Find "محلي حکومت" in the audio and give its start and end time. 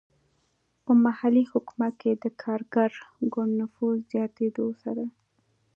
1.05-1.93